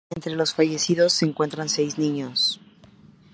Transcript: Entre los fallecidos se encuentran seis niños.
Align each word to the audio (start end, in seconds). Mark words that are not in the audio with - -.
Entre 0.15 0.33
los 0.35 0.55
fallecidos 0.55 1.13
se 1.13 1.27
encuentran 1.27 1.69
seis 1.69 1.99
niños. 1.99 2.59